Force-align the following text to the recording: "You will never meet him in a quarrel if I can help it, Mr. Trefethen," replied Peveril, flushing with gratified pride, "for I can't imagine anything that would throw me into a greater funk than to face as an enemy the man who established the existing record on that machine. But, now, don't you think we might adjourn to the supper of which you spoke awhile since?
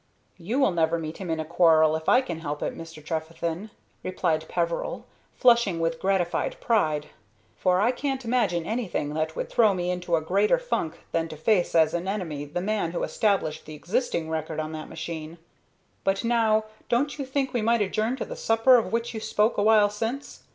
"You 0.39 0.57
will 0.57 0.71
never 0.71 0.97
meet 0.97 1.17
him 1.19 1.29
in 1.29 1.39
a 1.39 1.45
quarrel 1.45 1.95
if 1.95 2.09
I 2.09 2.21
can 2.21 2.39
help 2.39 2.63
it, 2.63 2.75
Mr. 2.75 3.05
Trefethen," 3.05 3.69
replied 4.01 4.47
Peveril, 4.49 5.05
flushing 5.35 5.79
with 5.79 5.99
gratified 5.99 6.59
pride, 6.59 7.09
"for 7.59 7.79
I 7.79 7.91
can't 7.91 8.25
imagine 8.25 8.65
anything 8.65 9.13
that 9.13 9.35
would 9.35 9.47
throw 9.51 9.75
me 9.75 9.91
into 9.91 10.15
a 10.15 10.21
greater 10.21 10.57
funk 10.57 10.95
than 11.11 11.27
to 11.27 11.37
face 11.37 11.75
as 11.75 11.93
an 11.93 12.07
enemy 12.07 12.45
the 12.45 12.61
man 12.61 12.93
who 12.93 13.03
established 13.03 13.67
the 13.67 13.75
existing 13.75 14.27
record 14.27 14.59
on 14.59 14.71
that 14.71 14.89
machine. 14.89 15.37
But, 16.03 16.23
now, 16.23 16.65
don't 16.89 17.19
you 17.19 17.23
think 17.23 17.53
we 17.53 17.61
might 17.61 17.83
adjourn 17.83 18.15
to 18.15 18.25
the 18.25 18.35
supper 18.35 18.77
of 18.79 18.91
which 18.91 19.13
you 19.13 19.19
spoke 19.19 19.55
awhile 19.59 19.91
since? 19.91 20.41